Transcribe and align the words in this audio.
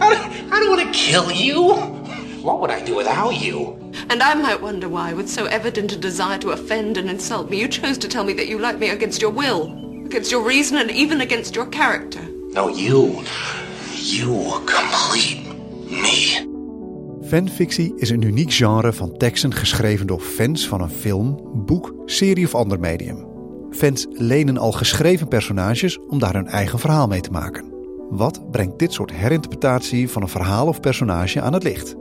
I 0.00 0.14
don't, 0.14 0.52
I 0.52 0.60
don't 0.60 0.76
want 0.76 0.92
to 0.92 0.98
kill 0.98 1.30
you. 1.30 1.74
What 2.42 2.60
would 2.60 2.70
I 2.70 2.84
do 2.84 2.96
without 2.96 3.34
you? 3.40 3.76
And 4.08 4.22
I 4.22 4.34
might 4.34 4.60
wonder 4.62 4.88
why, 4.88 5.12
with 5.12 5.28
so 5.28 5.44
evident 5.46 5.92
a 5.92 5.96
desire 5.96 6.38
to 6.38 6.50
offend 6.50 6.96
and 6.96 7.08
insult 7.08 7.50
me, 7.50 7.60
you 7.60 7.68
chose 7.68 7.98
to 7.98 8.08
tell 8.08 8.24
me 8.24 8.32
that 8.34 8.48
you 8.48 8.58
like 8.58 8.78
me 8.78 8.88
against 8.90 9.20
your 9.20 9.30
will, 9.30 9.70
against 10.06 10.30
your 10.30 10.42
reason, 10.42 10.78
and 10.78 10.90
even 10.90 11.20
against 11.20 11.54
your 11.54 11.66
character. 11.66 12.20
No, 12.52 12.68
you. 12.68 13.22
You 13.94 14.60
complete 14.64 15.42
me. 15.84 16.48
Fanfictie 17.22 17.92
is 17.96 18.10
een 18.10 18.22
uniek 18.22 18.52
genre 18.52 18.92
van 18.92 19.16
teksten 19.16 19.54
geschreven 19.54 20.06
door 20.06 20.20
fans 20.20 20.68
van 20.68 20.80
een 20.80 20.90
film, 20.90 21.40
boek, 21.66 21.94
serie 22.04 22.44
of 22.46 22.54
ander 22.54 22.80
medium. 22.80 23.26
Fans 23.70 24.06
lenen 24.10 24.58
al 24.58 24.72
geschreven 24.72 25.28
personages 25.28 25.98
om 26.08 26.18
daar 26.18 26.34
hun 26.34 26.46
eigen 26.46 26.78
verhaal 26.78 27.06
mee 27.06 27.20
te 27.20 27.30
maken. 27.30 27.79
Wat 28.10 28.50
brengt 28.50 28.78
dit 28.78 28.92
soort 28.92 29.12
herinterpretatie 29.12 30.08
van 30.08 30.22
een 30.22 30.28
verhaal 30.28 30.66
of 30.66 30.80
personage 30.80 31.40
aan 31.40 31.52
het 31.52 31.62
licht? 31.62 31.96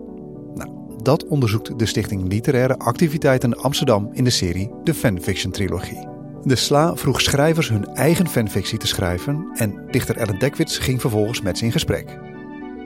Nou, 0.54 0.70
dat 1.02 1.28
onderzoekt 1.28 1.80
de 1.80 1.86
Stichting 1.86 2.28
Literaire 2.28 2.78
Activiteiten 2.78 3.58
Amsterdam 3.58 4.10
in 4.14 4.24
de 4.24 4.30
serie 4.30 4.72
De 4.84 4.94
Fanfiction 4.94 5.52
Trilogie. 5.52 6.08
De 6.44 6.56
SLA 6.56 6.96
vroeg 6.96 7.22
schrijvers 7.22 7.70
hun 7.70 7.86
eigen 7.86 8.28
fanfictie 8.28 8.78
te 8.78 8.88
schrijven 8.88 9.50
en 9.54 9.86
dichter 9.92 10.18
Ellen 10.18 10.40
Dekwits 10.40 10.78
ging 10.78 11.02
vervolgens 11.02 11.42
met 11.42 11.58
ze 11.58 11.66
in 11.66 11.72
gesprek. 11.72 12.20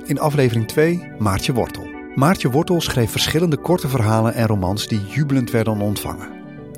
In 0.06 0.20
aflevering 0.20 0.68
2 0.68 1.08
Maartje 1.20 1.54
Wortel. 1.54 1.88
Maartje 2.16 2.52
Wortel 2.52 2.82
schreef 2.82 3.12
verschillende 3.12 3.58
korte 3.58 3.88
verhalen 3.88 4.34
en 4.34 4.48
romans 4.48 4.88
die 4.88 5.02
jubelend 5.08 5.52
werden 5.52 5.80
ontvangen. 5.82 6.30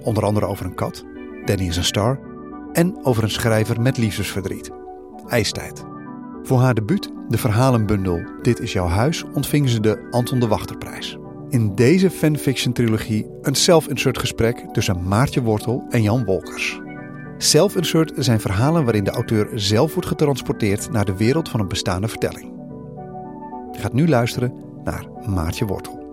Onder 0.04 0.26
andere 0.26 0.46
over 0.46 0.66
een 0.66 0.76
kat, 0.76 1.04
Danny 1.46 1.68
is 1.68 1.77
een 1.77 1.84
star, 1.84 2.20
en 2.73 3.05
over 3.05 3.23
een 3.23 3.30
schrijver 3.30 3.82
met 3.82 3.98
liefdesverdriet, 3.98 4.71
IJstijd. 5.27 5.95
Voor 6.45 6.59
haar 6.59 6.73
debuut, 6.73 7.09
de 7.30 7.38
verhalenbundel 7.38 8.23
Dit 8.41 8.59
is 8.59 8.73
jouw 8.73 8.88
huis, 8.88 9.23
ontving 9.34 9.70
ze 9.70 9.80
de 9.80 10.07
Anton 10.12 10.40
de 10.40 10.48
Wachterprijs. 10.48 11.18
In 11.49 11.76
deze 11.76 12.10
fanfiction-trilogie 12.10 13.27
een 13.41 13.55
self-insert 13.55 14.18
gesprek 14.18 14.66
tussen 14.71 15.07
Maartje 15.07 15.41
Wortel 15.41 15.85
en 15.90 16.01
Jan 16.01 16.26
Wolkers. 16.26 16.79
Self-insert 17.38 18.12
zijn 18.16 18.40
verhalen 18.40 18.84
waarin 18.84 19.04
de 19.04 19.12
auteur 19.12 19.49
zelf 19.54 19.93
wordt 19.93 20.10
getransporteerd 20.10 20.91
naar 20.91 21.05
de 21.05 21.18
wereld 21.18 21.49
van 21.49 21.60
een 21.60 21.68
bestaande 21.68 22.07
vertelling. 22.07 22.54
Je 23.71 23.79
gaat 23.79 23.93
nu 23.93 24.07
luisteren 24.07 24.54
naar 24.84 25.05
Maartje 25.27 25.66
Wortel. 25.66 26.04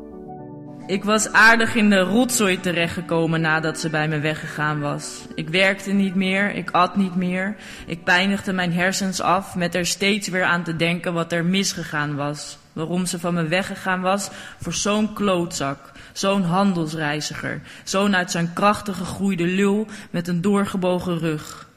Ik 0.92 1.04
was 1.04 1.32
aardig 1.32 1.74
in 1.74 1.90
de 1.90 2.00
rotzooi 2.00 2.60
terechtgekomen 2.60 3.40
nadat 3.40 3.78
ze 3.78 3.90
bij 3.90 4.08
me 4.08 4.20
weggegaan 4.20 4.80
was. 4.80 5.24
Ik 5.34 5.48
werkte 5.48 5.92
niet 5.92 6.14
meer, 6.14 6.54
ik 6.54 6.70
at 6.70 6.96
niet 6.96 7.14
meer. 7.14 7.56
Ik 7.86 8.04
pijnigde 8.04 8.52
mijn 8.52 8.72
hersens 8.72 9.20
af 9.20 9.54
met 9.54 9.74
er 9.74 9.86
steeds 9.86 10.28
weer 10.28 10.44
aan 10.44 10.62
te 10.62 10.76
denken 10.76 11.12
wat 11.12 11.32
er 11.32 11.44
misgegaan 11.44 12.16
was. 12.16 12.58
Waarom 12.72 13.06
ze 13.06 13.18
van 13.18 13.34
me 13.34 13.46
weggegaan 13.46 14.00
was 14.00 14.30
voor 14.60 14.74
zo'n 14.74 15.12
klootzak, 15.12 15.92
zo'n 16.12 16.42
handelsreiziger, 16.42 17.60
zo'n 17.84 18.16
uit 18.16 18.30
zijn 18.30 18.52
krachten 18.52 18.94
gegroeide 18.94 19.46
lul 19.46 19.86
met 20.10 20.28
een 20.28 20.40
doorgebogen 20.40 21.18
rug. 21.18 21.70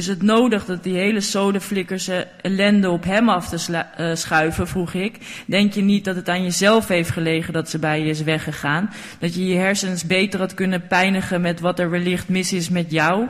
Is 0.00 0.06
het 0.06 0.22
nodig 0.22 0.64
dat 0.64 0.82
die 0.82 0.96
hele 0.96 1.20
sodeflikkerse 1.20 2.26
ellende 2.40 2.90
op 2.90 3.04
hem 3.04 3.28
af 3.28 3.48
te 3.48 3.84
uh, 4.00 4.14
schuiven, 4.14 4.68
vroeg 4.68 4.94
ik. 4.94 5.42
Denk 5.46 5.72
je 5.72 5.82
niet 5.82 6.04
dat 6.04 6.16
het 6.16 6.28
aan 6.28 6.42
jezelf 6.42 6.88
heeft 6.88 7.10
gelegen 7.10 7.52
dat 7.52 7.70
ze 7.70 7.78
bij 7.78 8.00
je 8.00 8.08
is 8.08 8.22
weggegaan? 8.22 8.90
Dat 9.18 9.34
je 9.34 9.46
je 9.46 9.56
hersens 9.56 10.04
beter 10.04 10.40
had 10.40 10.54
kunnen 10.54 10.86
pijnigen 10.86 11.40
met 11.40 11.60
wat 11.60 11.78
er 11.78 11.90
wellicht 11.90 12.28
mis 12.28 12.52
is 12.52 12.68
met 12.68 12.90
jou? 12.90 13.26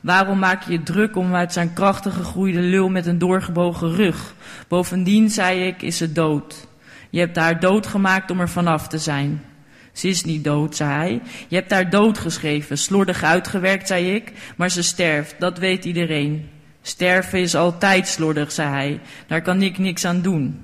Waarom 0.00 0.38
maak 0.38 0.62
je 0.62 0.72
je 0.72 0.82
druk 0.82 1.16
om 1.16 1.34
uit 1.34 1.52
zijn 1.52 1.72
krachtige 1.72 2.16
gegroeide 2.16 2.60
lul 2.60 2.88
met 2.88 3.06
een 3.06 3.18
doorgebogen 3.18 3.94
rug? 3.94 4.34
Bovendien, 4.68 5.30
zei 5.30 5.66
ik, 5.66 5.82
is 5.82 5.96
ze 5.96 6.12
dood. 6.12 6.66
Je 7.10 7.18
hebt 7.18 7.36
haar 7.36 7.60
doodgemaakt 7.60 8.30
om 8.30 8.40
er 8.40 8.48
vanaf 8.48 8.88
te 8.88 8.98
zijn. 8.98 9.42
Ze 9.92 10.08
is 10.08 10.24
niet 10.24 10.44
dood, 10.44 10.76
zei 10.76 10.90
hij. 10.90 11.20
Je 11.48 11.56
hebt 11.56 11.70
haar 11.70 11.90
dood 11.90 12.18
geschreven, 12.18 12.78
slordig 12.78 13.22
uitgewerkt, 13.22 13.86
zei 13.88 14.14
ik. 14.14 14.32
Maar 14.56 14.70
ze 14.70 14.82
sterft, 14.82 15.34
dat 15.38 15.58
weet 15.58 15.84
iedereen. 15.84 16.48
Sterven 16.82 17.38
is 17.38 17.54
altijd 17.54 18.08
slordig, 18.08 18.52
zei 18.52 18.68
hij. 18.68 19.00
Daar 19.26 19.42
kan 19.42 19.62
ik 19.62 19.78
niks 19.78 20.04
aan 20.04 20.22
doen. 20.22 20.60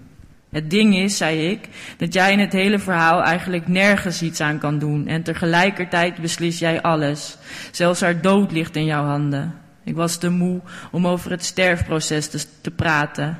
Het 0.50 0.70
ding 0.70 0.96
is, 0.96 1.16
zei 1.16 1.50
ik, 1.50 1.68
dat 1.96 2.12
jij 2.12 2.32
in 2.32 2.38
het 2.38 2.52
hele 2.52 2.78
verhaal 2.78 3.22
eigenlijk 3.22 3.68
nergens 3.68 4.22
iets 4.22 4.40
aan 4.40 4.58
kan 4.58 4.78
doen. 4.78 5.06
En 5.06 5.22
tegelijkertijd 5.22 6.20
beslis 6.20 6.58
jij 6.58 6.82
alles. 6.82 7.36
Zelfs 7.70 8.00
haar 8.00 8.20
dood 8.20 8.52
ligt 8.52 8.76
in 8.76 8.84
jouw 8.84 9.04
handen. 9.04 9.54
Ik 9.84 9.94
was 9.94 10.16
te 10.16 10.30
moe 10.30 10.60
om 10.90 11.06
over 11.06 11.30
het 11.30 11.44
sterfproces 11.44 12.28
te, 12.28 12.44
te 12.60 12.70
praten. 12.70 13.38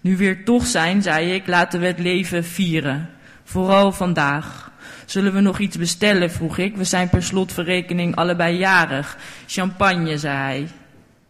Nu 0.00 0.16
weer 0.16 0.44
toch 0.44 0.66
zijn, 0.66 1.02
zei 1.02 1.32
ik, 1.32 1.46
laten 1.46 1.80
we 1.80 1.86
het 1.86 1.98
leven 1.98 2.44
vieren. 2.44 3.10
Vooral 3.44 3.92
vandaag. 3.92 4.72
Zullen 5.04 5.32
we 5.32 5.40
nog 5.40 5.58
iets 5.58 5.78
bestellen, 5.78 6.30
vroeg 6.30 6.58
ik. 6.58 6.76
We 6.76 6.84
zijn 6.84 7.08
per 7.08 7.22
slotverrekening 7.22 8.16
allebei 8.16 8.56
jarig. 8.56 9.16
Champagne, 9.46 10.18
zei 10.18 10.36
hij. 10.36 10.68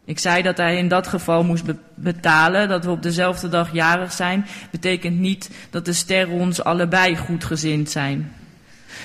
Ik 0.05 0.19
zei 0.19 0.43
dat 0.43 0.57
hij 0.57 0.77
in 0.77 0.89
dat 0.89 1.07
geval 1.07 1.45
moest 1.45 1.65
betalen. 1.95 2.69
Dat 2.69 2.85
we 2.85 2.91
op 2.91 3.03
dezelfde 3.03 3.49
dag 3.49 3.73
jarig 3.73 4.13
zijn, 4.13 4.47
betekent 4.71 5.19
niet 5.19 5.51
dat 5.71 5.85
de 5.85 5.93
sterren 5.93 6.35
ons 6.35 6.65
allebei 6.65 7.17
goedgezind 7.17 7.91
zijn. 7.91 8.33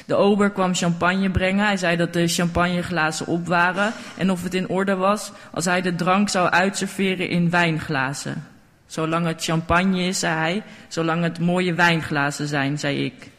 De 0.05 0.15
ober 0.15 0.51
kwam 0.51 0.75
champagne 0.75 1.29
brengen. 1.29 1.65
Hij 1.65 1.77
zei 1.77 1.97
dat 1.97 2.13
de 2.13 2.27
champagneglazen 2.27 3.27
op 3.27 3.47
waren 3.47 3.93
en 4.17 4.31
of 4.31 4.43
het 4.43 4.53
in 4.53 4.69
orde 4.69 4.95
was 4.95 5.31
als 5.51 5.65
hij 5.65 5.81
de 5.81 5.95
drank 5.95 6.29
zou 6.29 6.49
uitserveren 6.49 7.29
in 7.29 7.49
wijnglazen. 7.49 8.47
Zolang 8.87 9.25
het 9.25 9.43
champagne 9.43 10.03
is, 10.03 10.19
zei 10.19 10.35
hij, 10.35 10.63
zolang 10.87 11.23
het 11.23 11.39
mooie 11.39 11.73
wijnglazen 11.73 12.47
zijn, 12.47 12.79
zei 12.79 13.05
ik. 13.05 13.29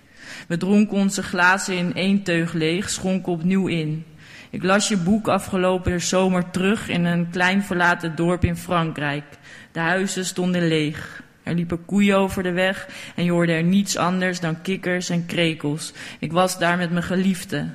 We 0.49 0.57
dronken 0.57 0.97
onze 0.97 1.23
glazen 1.23 1.77
in 1.77 1.95
één 1.95 2.23
teug 2.23 2.53
leeg, 2.53 2.91
schonken 2.91 3.33
opnieuw 3.33 3.67
in. 3.67 4.05
Ik 4.51 4.63
las 4.63 4.89
je 4.89 4.97
boek 4.97 5.29
afgelopen 5.29 6.01
zomer 6.01 6.51
terug 6.51 6.89
in 6.89 7.05
een 7.05 7.31
klein 7.31 7.63
verlaten 7.63 8.17
dorp 8.17 8.45
in 8.45 8.57
Frankrijk. 8.57 9.25
De 9.73 9.81
huizen 9.81 10.25
stonden 10.25 10.69
leeg. 10.69 11.23
Er 11.43 11.55
liepen 11.55 11.85
koeien 11.85 12.17
over 12.17 12.43
de 12.43 12.53
weg 12.53 12.89
en 13.17 13.25
je 13.25 13.31
hoorde 13.31 13.53
er 13.53 13.63
niets 13.63 13.97
anders 13.97 14.41
dan 14.41 14.63
kikkers 14.63 15.09
en 15.11 15.27
krekels. 15.27 15.93
Ik 16.19 16.33
was 16.33 16.59
daar 16.59 16.77
met 16.77 16.91
mijn 16.91 17.05
geliefde. 17.05 17.69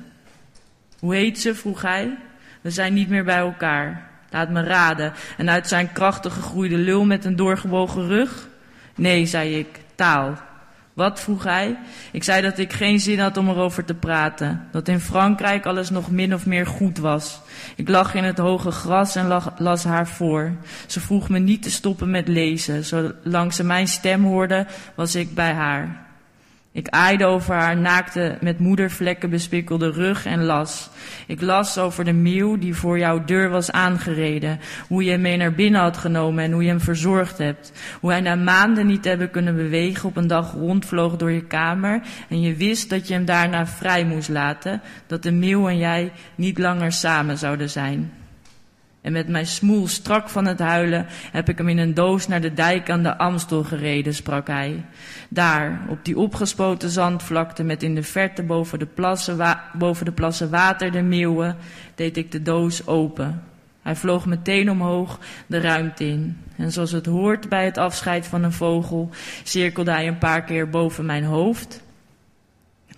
Hoe 0.98 1.14
heet 1.14 1.40
ze? 1.40 1.54
vroeg 1.54 1.82
hij. 1.82 2.16
We 2.60 2.70
zijn 2.70 2.94
niet 2.94 3.08
meer 3.08 3.24
bij 3.24 3.38
elkaar. 3.38 4.10
Laat 4.30 4.50
me 4.50 4.62
raden. 4.62 5.12
En 5.36 5.50
uit 5.50 5.68
zijn 5.68 5.92
krachtig 5.92 6.32
gegroeide 6.32 6.76
lul 6.76 7.04
met 7.04 7.24
een 7.24 7.36
doorgebogen 7.36 8.06
rug? 8.06 8.48
Nee, 8.94 9.26
zei 9.26 9.58
ik, 9.58 9.68
taal. 9.94 10.38
Wat? 10.96 11.20
vroeg 11.20 11.44
hij. 11.44 11.76
Ik 12.12 12.24
zei 12.24 12.42
dat 12.42 12.58
ik 12.58 12.72
geen 12.72 13.00
zin 13.00 13.18
had 13.18 13.36
om 13.36 13.48
erover 13.48 13.84
te 13.84 13.94
praten. 13.94 14.68
Dat 14.72 14.88
in 14.88 15.00
Frankrijk 15.00 15.66
alles 15.66 15.90
nog 15.90 16.10
min 16.10 16.34
of 16.34 16.46
meer 16.46 16.66
goed 16.66 16.98
was. 16.98 17.40
Ik 17.74 17.88
lag 17.88 18.14
in 18.14 18.24
het 18.24 18.38
hoge 18.38 18.70
gras 18.70 19.16
en 19.16 19.40
las 19.58 19.84
haar 19.84 20.08
voor. 20.08 20.52
Ze 20.86 21.00
vroeg 21.00 21.28
me 21.28 21.38
niet 21.38 21.62
te 21.62 21.70
stoppen 21.70 22.10
met 22.10 22.28
lezen. 22.28 22.84
Zolang 22.84 23.52
ze 23.52 23.64
mijn 23.64 23.88
stem 23.88 24.24
hoorde, 24.24 24.66
was 24.94 25.14
ik 25.14 25.34
bij 25.34 25.52
haar. 25.52 26.05
Ik 26.76 26.88
aaide 26.88 27.24
over 27.24 27.54
haar 27.54 27.76
naakte, 27.76 28.38
met 28.40 28.58
moedervlekken 28.58 29.30
bespikkelde 29.30 29.90
rug 29.90 30.26
en 30.26 30.44
las. 30.44 30.90
Ik 31.26 31.40
las 31.40 31.78
over 31.78 32.04
de 32.04 32.12
meeuw 32.12 32.58
die 32.58 32.74
voor 32.74 32.98
jouw 32.98 33.24
deur 33.24 33.50
was 33.50 33.72
aangereden. 33.72 34.60
Hoe 34.88 35.04
je 35.04 35.10
hem 35.10 35.20
mee 35.20 35.36
naar 35.36 35.52
binnen 35.52 35.80
had 35.80 35.96
genomen 35.96 36.44
en 36.44 36.52
hoe 36.52 36.62
je 36.62 36.68
hem 36.68 36.80
verzorgd 36.80 37.38
hebt. 37.38 37.72
Hoe 38.00 38.10
hij 38.10 38.20
na 38.20 38.34
maanden 38.34 38.86
niet 38.86 39.04
hebben 39.04 39.30
kunnen 39.30 39.56
bewegen 39.56 40.08
op 40.08 40.16
een 40.16 40.26
dag 40.26 40.52
rondvloog 40.52 41.16
door 41.16 41.30
je 41.30 41.44
kamer. 41.44 42.00
En 42.28 42.40
je 42.40 42.54
wist 42.54 42.90
dat 42.90 43.08
je 43.08 43.14
hem 43.14 43.24
daarna 43.24 43.66
vrij 43.66 44.04
moest 44.04 44.28
laten. 44.28 44.80
Dat 45.06 45.22
de 45.22 45.32
meeuw 45.32 45.68
en 45.68 45.78
jij 45.78 46.12
niet 46.34 46.58
langer 46.58 46.92
samen 46.92 47.38
zouden 47.38 47.70
zijn. 47.70 48.12
En 49.06 49.12
met 49.12 49.28
mijn 49.28 49.46
smoel 49.46 49.88
strak 49.88 50.28
van 50.28 50.46
het 50.46 50.58
huilen 50.58 51.06
heb 51.32 51.48
ik 51.48 51.58
hem 51.58 51.68
in 51.68 51.78
een 51.78 51.94
doos 51.94 52.28
naar 52.28 52.40
de 52.40 52.54
dijk 52.54 52.90
aan 52.90 53.02
de 53.02 53.18
Amstel 53.18 53.64
gereden, 53.64 54.14
sprak 54.14 54.46
hij. 54.46 54.84
Daar, 55.28 55.80
op 55.88 56.04
die 56.04 56.18
opgespoten 56.18 56.90
zandvlakte 56.90 57.62
met 57.62 57.82
in 57.82 57.94
de 57.94 58.02
verte 58.02 58.42
boven 58.42 58.78
de 58.78 58.86
plassen, 58.86 59.58
boven 59.72 60.04
de 60.04 60.12
plassen 60.12 60.50
water 60.50 60.92
de 60.92 61.02
meeuwen, 61.02 61.56
deed 61.94 62.16
ik 62.16 62.32
de 62.32 62.42
doos 62.42 62.86
open. 62.86 63.42
Hij 63.82 63.96
vloog 63.96 64.26
meteen 64.26 64.70
omhoog 64.70 65.18
de 65.46 65.60
ruimte 65.60 66.04
in. 66.04 66.38
En 66.56 66.72
zoals 66.72 66.92
het 66.92 67.06
hoort 67.06 67.48
bij 67.48 67.64
het 67.64 67.78
afscheid 67.78 68.26
van 68.26 68.42
een 68.42 68.52
vogel, 68.52 69.10
cirkelde 69.42 69.90
hij 69.90 70.06
een 70.06 70.18
paar 70.18 70.44
keer 70.44 70.70
boven 70.70 71.06
mijn 71.06 71.24
hoofd 71.24 71.84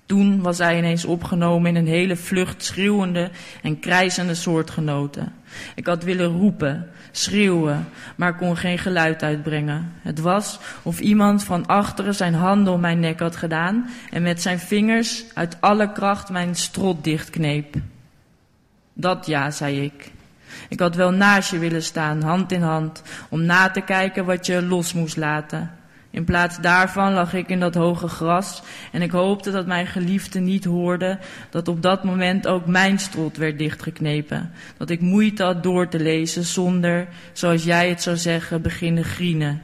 toen 0.09 0.43
was 0.43 0.59
hij 0.59 0.79
ineens 0.79 1.05
opgenomen 1.05 1.71
in 1.71 1.77
een 1.77 1.93
hele 1.93 2.17
vlucht 2.17 2.65
schreeuwende 2.65 3.31
en 3.63 3.81
krijzende 3.81 4.35
soortgenoten. 4.35 5.33
Ik 5.75 5.87
had 5.87 6.05
willen 6.05 6.27
roepen, 6.27 6.91
schreeuwen, 7.11 7.89
maar 8.17 8.37
kon 8.37 8.57
geen 8.57 8.79
geluid 8.79 9.23
uitbrengen. 9.23 9.93
Het 10.03 10.21
was 10.21 10.59
of 10.83 11.01
iemand 11.01 11.45
van 11.45 11.67
achteren 11.67 12.15
zijn 12.15 12.35
handen 12.35 12.73
om 12.73 12.81
mijn 12.81 13.01
nek 13.01 13.21
had 13.21 13.37
gedaan 13.37 13.91
en 14.11 14.23
met 14.23 14.43
zijn 14.43 14.59
vingers 14.59 15.25
uit 15.35 15.57
alle 15.61 15.93
kracht 15.93 16.31
mijn 16.31 16.55
strot 16.55 17.05
dichtkneep. 17.05 17.75
Dat 18.93 19.27
ja, 19.27 19.51
zei 19.51 19.83
ik. 19.83 20.11
Ik 20.69 20.81
had 20.81 20.95
wel 20.95 21.11
naast 21.11 21.51
je 21.51 21.59
willen 21.59 21.83
staan, 21.83 22.23
hand 22.23 22.53
in 22.53 22.63
hand, 22.63 23.03
om 23.29 23.43
na 23.43 23.71
te 23.71 23.81
kijken 23.81 24.25
wat 24.25 24.47
je 24.47 24.63
los 24.63 24.93
moest 24.93 25.17
laten. 25.17 25.78
In 26.11 26.25
plaats 26.25 26.61
daarvan 26.61 27.13
lag 27.13 27.35
ik 27.35 27.49
in 27.49 27.61
dat 27.61 27.75
hoge 27.75 28.09
gras 28.09 28.63
en 28.93 29.03
ik 29.03 29.11
hoopte 29.11 29.51
dat 29.51 29.67
mijn 29.67 29.87
geliefde 29.87 30.41
niet 30.41 30.65
hoorde 30.65 31.19
dat 31.51 31.69
op 31.69 31.83
dat 31.83 32.05
moment 32.05 32.47
ook 32.47 32.67
mijn 32.67 32.99
strot 32.99 33.37
werd 33.37 33.59
dichtgeknepen. 33.59 34.51
Dat 34.77 34.91
ik 34.91 35.01
moeite 35.01 35.43
had 35.43 35.63
door 35.63 35.89
te 35.89 36.01
lezen 36.01 36.45
zonder, 36.45 37.09
zoals 37.33 37.65
jij 37.65 37.89
het 37.89 38.03
zou 38.03 38.17
zeggen, 38.17 38.63
beginnen 38.63 39.05
grienen. 39.05 39.63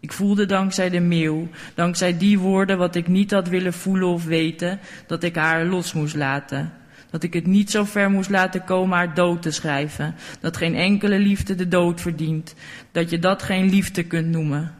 Ik 0.00 0.12
voelde 0.12 0.46
dankzij 0.46 0.90
de 0.90 1.00
meeuw, 1.00 1.48
dankzij 1.74 2.18
die 2.18 2.38
woorden 2.38 2.78
wat 2.78 2.94
ik 2.94 3.08
niet 3.08 3.30
had 3.30 3.48
willen 3.48 3.72
voelen 3.72 4.08
of 4.08 4.24
weten, 4.24 4.80
dat 5.06 5.22
ik 5.22 5.36
haar 5.36 5.64
los 5.64 5.92
moest 5.92 6.14
laten. 6.14 6.72
Dat 7.10 7.22
ik 7.22 7.32
het 7.32 7.46
niet 7.46 7.70
zo 7.70 7.84
ver 7.84 8.10
moest 8.10 8.30
laten 8.30 8.64
komen 8.64 8.96
haar 8.96 9.14
dood 9.14 9.42
te 9.42 9.50
schrijven. 9.50 10.14
Dat 10.40 10.56
geen 10.56 10.74
enkele 10.74 11.18
liefde 11.18 11.54
de 11.54 11.68
dood 11.68 12.00
verdient. 12.00 12.54
Dat 12.92 13.10
je 13.10 13.18
dat 13.18 13.42
geen 13.42 13.68
liefde 13.68 14.02
kunt 14.02 14.26
noemen. 14.26 14.74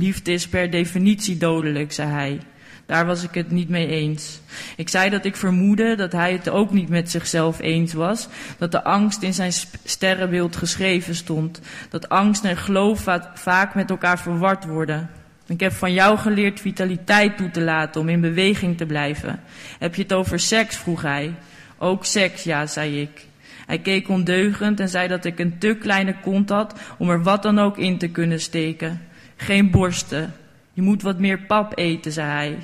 Liefde 0.00 0.32
is 0.32 0.48
per 0.48 0.70
definitie 0.70 1.36
dodelijk, 1.36 1.92
zei 1.92 2.10
hij. 2.10 2.40
Daar 2.86 3.06
was 3.06 3.22
ik 3.22 3.34
het 3.34 3.50
niet 3.50 3.68
mee 3.68 3.86
eens. 3.86 4.40
Ik 4.76 4.88
zei 4.88 5.10
dat 5.10 5.24
ik 5.24 5.36
vermoedde 5.36 5.94
dat 5.96 6.12
hij 6.12 6.32
het 6.32 6.48
ook 6.48 6.72
niet 6.72 6.88
met 6.88 7.10
zichzelf 7.10 7.60
eens 7.60 7.92
was. 7.92 8.28
Dat 8.58 8.72
de 8.72 8.84
angst 8.84 9.22
in 9.22 9.34
zijn 9.34 9.52
sterrenbeeld 9.84 10.56
geschreven 10.56 11.14
stond. 11.14 11.60
Dat 11.88 12.08
angst 12.08 12.44
en 12.44 12.56
geloof 12.56 13.06
vaak 13.34 13.74
met 13.74 13.90
elkaar 13.90 14.18
verward 14.18 14.64
worden. 14.64 15.10
Ik 15.46 15.60
heb 15.60 15.72
van 15.72 15.92
jou 15.92 16.18
geleerd 16.18 16.60
vitaliteit 16.60 17.36
toe 17.36 17.50
te 17.50 17.60
laten 17.60 18.00
om 18.00 18.08
in 18.08 18.20
beweging 18.20 18.76
te 18.76 18.86
blijven. 18.86 19.40
Heb 19.78 19.94
je 19.94 20.02
het 20.02 20.12
over 20.12 20.40
seks? 20.40 20.76
vroeg 20.76 21.02
hij. 21.02 21.34
Ook 21.78 22.04
seks, 22.04 22.42
ja, 22.42 22.66
zei 22.66 23.00
ik. 23.00 23.26
Hij 23.66 23.78
keek 23.78 24.08
ondeugend 24.08 24.80
en 24.80 24.88
zei 24.88 25.08
dat 25.08 25.24
ik 25.24 25.38
een 25.38 25.58
te 25.58 25.76
kleine 25.80 26.14
kont 26.20 26.48
had 26.48 26.80
om 26.98 27.10
er 27.10 27.22
wat 27.22 27.42
dan 27.42 27.58
ook 27.58 27.78
in 27.78 27.98
te 27.98 28.08
kunnen 28.08 28.40
steken. 28.40 29.08
Geen 29.40 29.70
borsten. 29.70 30.32
Je 30.72 30.82
moet 30.82 31.02
wat 31.02 31.18
meer 31.18 31.38
pap 31.38 31.78
eten, 31.78 32.12
zei 32.12 32.30
hij. 32.30 32.58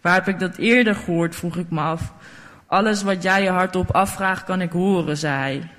Waar 0.00 0.14
heb 0.14 0.28
ik 0.28 0.38
dat 0.38 0.56
eerder 0.56 0.94
gehoord, 0.94 1.36
vroeg 1.36 1.56
ik 1.56 1.70
me 1.70 1.80
af. 1.80 2.12
Alles 2.66 3.02
wat 3.02 3.22
jij 3.22 3.42
je 3.42 3.50
hardop 3.50 3.90
afvraagt, 3.90 4.44
kan 4.44 4.60
ik 4.60 4.72
horen, 4.72 5.16
zei 5.16 5.34
hij. 5.34 5.70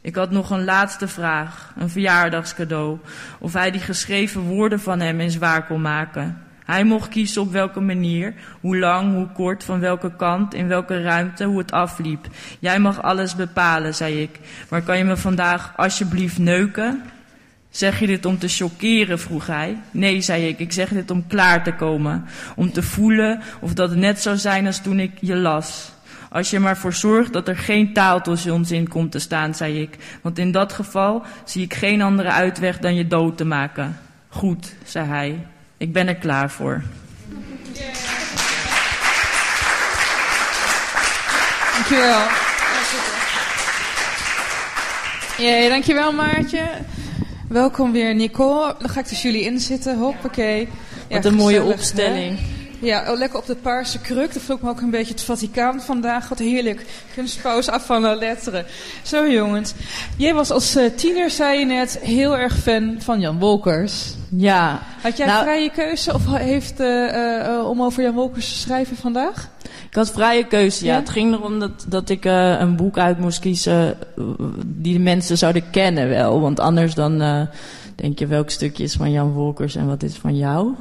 Ik 0.00 0.14
had 0.14 0.30
nog 0.30 0.50
een 0.50 0.64
laatste 0.64 1.08
vraag, 1.08 1.72
een 1.76 1.88
verjaardagscadeau. 1.88 2.98
Of 3.38 3.52
hij 3.52 3.70
die 3.70 3.80
geschreven 3.80 4.40
woorden 4.40 4.80
van 4.80 5.00
hem 5.00 5.20
in 5.20 5.30
zwaar 5.30 5.66
kon 5.66 5.80
maken. 5.80 6.42
Hij 6.64 6.84
mocht 6.84 7.08
kiezen 7.08 7.42
op 7.42 7.52
welke 7.52 7.80
manier, 7.80 8.34
hoe 8.60 8.78
lang, 8.78 9.14
hoe 9.14 9.28
kort, 9.32 9.64
van 9.64 9.80
welke 9.80 10.16
kant, 10.16 10.54
in 10.54 10.68
welke 10.68 11.02
ruimte, 11.02 11.44
hoe 11.44 11.58
het 11.58 11.72
afliep. 11.72 12.26
Jij 12.58 12.78
mag 12.78 13.02
alles 13.02 13.36
bepalen, 13.36 13.94
zei 13.94 14.22
ik. 14.22 14.40
Maar 14.68 14.82
kan 14.82 14.98
je 14.98 15.04
me 15.04 15.16
vandaag 15.16 15.72
alsjeblieft 15.76 16.38
neuken? 16.38 17.02
Zeg 17.74 18.00
je 18.00 18.06
dit 18.06 18.26
om 18.26 18.38
te 18.38 18.48
chockeren, 18.48 19.20
vroeg 19.20 19.46
hij. 19.46 19.78
Nee, 19.90 20.20
zei 20.20 20.48
ik, 20.48 20.58
ik 20.58 20.72
zeg 20.72 20.88
dit 20.88 21.10
om 21.10 21.26
klaar 21.26 21.64
te 21.64 21.74
komen. 21.74 22.24
Om 22.56 22.72
te 22.72 22.82
voelen 22.82 23.42
of 23.60 23.72
dat 23.72 23.90
het 23.90 23.98
net 23.98 24.20
zou 24.20 24.36
zijn 24.36 24.66
als 24.66 24.82
toen 24.82 25.00
ik 25.00 25.10
je 25.20 25.36
las. 25.36 25.92
Als 26.30 26.50
je 26.50 26.58
maar 26.58 26.76
voor 26.76 26.92
zorgt 26.92 27.32
dat 27.32 27.48
er 27.48 27.56
geen 27.56 27.92
taal 27.92 28.20
tussen 28.20 28.52
ons 28.52 28.70
in 28.70 28.88
komt 28.88 29.12
te 29.12 29.18
staan, 29.18 29.54
zei 29.54 29.80
ik. 29.80 29.96
Want 30.22 30.38
in 30.38 30.52
dat 30.52 30.72
geval 30.72 31.22
zie 31.44 31.62
ik 31.62 31.74
geen 31.74 32.02
andere 32.02 32.30
uitweg 32.30 32.78
dan 32.78 32.94
je 32.94 33.06
dood 33.06 33.36
te 33.36 33.44
maken. 33.44 33.98
Goed, 34.28 34.74
zei 34.84 35.06
hij. 35.06 35.46
Ik 35.76 35.92
ben 35.92 36.08
er 36.08 36.16
klaar 36.16 36.50
voor. 36.50 36.82
Dankjewel. 41.72 42.22
Ja, 45.38 45.68
dankjewel 45.68 46.12
Maartje. 46.12 46.92
Welkom 47.54 47.92
weer 47.92 48.14
Nicole. 48.14 48.74
Dan 48.78 48.88
ga 48.88 49.00
ik 49.00 49.08
dus 49.08 49.22
jullie 49.22 49.42
inzitten. 49.42 49.98
Hoppakee. 49.98 50.68
Ja, 51.08 51.16
Wat 51.16 51.24
een 51.24 51.34
mooie 51.34 51.62
opstelling. 51.62 52.38
Ja, 52.80 53.12
oh, 53.12 53.18
lekker 53.18 53.38
op 53.38 53.46
de 53.46 53.54
paarse 53.54 54.00
kruk. 54.00 54.32
Dat 54.32 54.42
voelt 54.42 54.62
me 54.62 54.68
ook 54.68 54.80
een 54.80 54.90
beetje 54.90 55.12
het 55.12 55.22
Vaticaan 55.22 55.80
vandaag. 55.80 56.28
Wat 56.28 56.38
heerlijk. 56.38 56.86
Kunstpauze 57.14 57.70
af 57.70 57.86
van 57.86 58.02
de 58.02 58.16
letteren. 58.16 58.66
Zo 59.02 59.28
jongens. 59.28 59.74
Jij 60.16 60.34
was 60.34 60.50
als 60.50 60.76
uh, 60.76 60.90
tiener, 60.96 61.30
zei 61.30 61.58
je 61.58 61.64
net, 61.64 61.98
heel 62.02 62.36
erg 62.36 62.56
fan 62.56 62.96
van 62.98 63.20
Jan 63.20 63.38
Wolkers. 63.38 64.14
Ja. 64.28 64.82
Had 65.02 65.16
jij 65.16 65.26
nou, 65.26 65.44
vrije 65.44 65.70
keuze 65.70 66.14
of 66.14 66.22
heeft 66.26 66.80
uh, 66.80 67.46
uh, 67.46 67.68
om 67.68 67.82
over 67.82 68.02
Jan 68.02 68.14
Wolkers 68.14 68.48
te 68.48 68.58
schrijven 68.58 68.96
vandaag? 68.96 69.48
Ik 69.94 70.00
had 70.00 70.10
vrije 70.10 70.46
keuze, 70.46 70.84
ja. 70.84 70.94
Het 70.94 71.10
ging 71.10 71.34
erom 71.34 71.58
dat, 71.58 71.84
dat 71.88 72.08
ik 72.08 72.24
een 72.24 72.76
boek 72.76 72.98
uit 72.98 73.18
moest 73.18 73.38
kiezen 73.38 73.96
die 74.66 74.92
de 74.92 74.98
mensen 74.98 75.38
zouden 75.38 75.70
kennen 75.70 76.08
wel. 76.08 76.40
Want 76.40 76.60
anders 76.60 76.94
dan 76.94 77.18
denk 77.94 78.18
je 78.18 78.26
welk 78.26 78.50
stukje 78.50 78.82
is 78.82 78.94
van 78.94 79.10
Jan 79.10 79.32
Wolkers 79.32 79.74
en 79.74 79.86
wat 79.86 80.02
is 80.02 80.14
van 80.14 80.36
jou. 80.36 80.74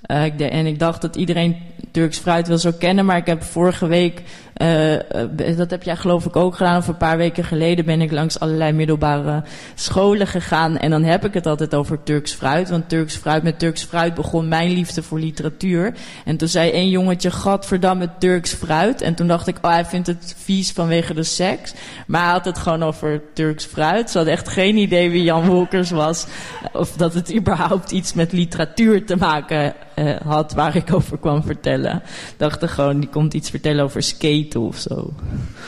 De, 0.00 0.48
en 0.48 0.66
ik 0.66 0.78
dacht 0.78 1.00
dat 1.00 1.16
iedereen 1.16 1.56
Turks 1.90 2.18
fruit 2.18 2.48
wel 2.48 2.58
zou 2.58 2.74
kennen, 2.74 3.04
maar 3.04 3.16
ik 3.16 3.26
heb 3.26 3.42
vorige 3.42 3.86
week 3.86 4.22
uh, 4.62 5.56
dat 5.56 5.70
heb 5.70 5.82
jij 5.82 5.96
geloof 5.96 6.26
ik 6.26 6.36
ook 6.36 6.56
gedaan. 6.56 6.76
Of 6.76 6.88
een 6.88 6.96
paar 6.96 7.16
weken 7.16 7.44
geleden 7.44 7.84
ben 7.84 8.00
ik 8.00 8.10
langs 8.10 8.40
allerlei 8.40 8.72
middelbare 8.72 9.42
scholen 9.74 10.26
gegaan. 10.26 10.78
En 10.78 10.90
dan 10.90 11.02
heb 11.02 11.24
ik 11.24 11.34
het 11.34 11.46
altijd 11.46 11.74
over 11.74 12.02
Turks 12.02 12.32
fruit. 12.32 12.68
Want 12.68 12.88
Turks 12.88 13.16
fruit, 13.16 13.42
met 13.42 13.58
Turks 13.58 13.84
fruit 13.84 14.14
begon 14.14 14.48
mijn 14.48 14.70
liefde 14.70 15.02
voor 15.02 15.18
literatuur. 15.18 15.94
En 16.24 16.36
toen 16.36 16.48
zei 16.48 16.72
een 16.72 16.88
jongetje, 16.88 17.30
gadverdamme 17.30 18.08
Turks 18.18 18.54
fruit. 18.54 19.00
En 19.00 19.14
toen 19.14 19.26
dacht 19.26 19.46
ik, 19.46 19.56
oh 19.62 19.70
hij 19.70 19.84
vindt 19.84 20.06
het 20.06 20.34
vies 20.38 20.72
vanwege 20.72 21.14
de 21.14 21.22
seks. 21.22 21.74
Maar 22.06 22.22
hij 22.22 22.32
had 22.32 22.44
het 22.44 22.58
gewoon 22.58 22.82
over 22.82 23.22
Turks 23.34 23.64
fruit. 23.64 24.10
Ze 24.10 24.18
had 24.18 24.26
echt 24.26 24.48
geen 24.48 24.76
idee 24.76 25.10
wie 25.10 25.22
Jan 25.22 25.46
Wolkers 25.46 25.90
was. 25.90 26.26
Of 26.72 26.92
dat 26.92 27.14
het 27.14 27.34
überhaupt 27.34 27.90
iets 27.90 28.12
met 28.12 28.32
literatuur 28.32 29.06
te 29.06 29.16
maken 29.16 29.74
uh, 29.98 30.16
had 30.26 30.52
waar 30.52 30.76
ik 30.76 30.94
over 30.94 31.18
kwam 31.18 31.42
vertellen. 31.42 32.02
Dacht 32.36 32.62
er 32.62 32.68
gewoon, 32.68 33.00
die 33.00 33.08
komt 33.08 33.34
iets 33.34 33.50
vertellen 33.50 33.84
over 33.84 34.02
skate 34.02 34.60
of 34.60 34.76
zo. 34.76 35.12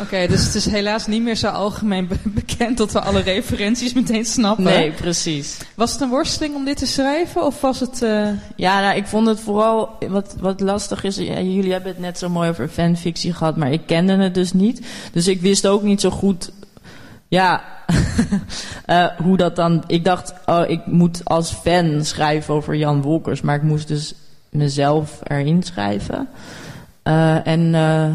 Oké, 0.00 0.27
dus 0.27 0.44
het 0.44 0.55
is 0.55 0.67
helaas 0.67 1.06
niet 1.06 1.23
meer 1.23 1.37
zo 1.37 1.47
algemeen 1.49 2.09
bekend 2.25 2.79
dat 2.79 2.93
we 2.93 3.00
alle 3.00 3.21
referenties 3.21 3.93
meteen 3.93 4.25
snappen. 4.25 4.65
Nee, 4.65 4.93
precies. 4.93 5.59
Was 5.75 5.93
het 5.93 6.00
een 6.00 6.09
worsteling 6.09 6.55
om 6.55 6.65
dit 6.65 6.77
te 6.77 6.87
schrijven 6.87 7.47
of 7.47 7.61
was 7.61 7.81
het... 7.81 8.03
Uh... 8.03 8.29
Ja, 8.56 8.81
nou, 8.81 8.97
ik 8.97 9.06
vond 9.06 9.27
het 9.27 9.41
vooral... 9.41 9.97
Wat, 10.09 10.35
wat 10.41 10.61
lastig 10.61 11.05
is, 11.05 11.17
ja, 11.17 11.41
jullie 11.41 11.73
hebben 11.73 11.93
het 11.93 12.00
net 12.00 12.19
zo 12.19 12.29
mooi 12.29 12.49
over 12.49 12.69
fanfictie 12.69 13.33
gehad, 13.33 13.56
maar 13.56 13.73
ik 13.73 13.87
kende 13.87 14.17
het 14.17 14.35
dus 14.35 14.53
niet. 14.53 14.87
Dus 15.12 15.29
ik 15.29 15.41
wist 15.41 15.67
ook 15.67 15.83
niet 15.83 16.00
zo 16.00 16.11
goed... 16.11 16.53
Ja, 17.29 17.62
uh, 18.87 19.06
hoe 19.25 19.37
dat 19.37 19.56
dan... 19.56 19.85
Ik 19.87 20.05
dacht, 20.05 20.35
oh, 20.47 20.62
ik 20.67 20.87
moet 20.87 21.25
als 21.25 21.53
fan 21.53 22.05
schrijven 22.05 22.55
over 22.55 22.76
Jan 22.76 23.03
Wolkers, 23.03 23.41
maar 23.41 23.57
ik 23.57 23.62
moest 23.62 23.88
dus 23.88 24.14
mezelf 24.50 25.21
erin 25.23 25.62
schrijven. 25.62 26.28
Uh, 27.04 27.47
en... 27.47 27.75
Eh, 27.75 28.11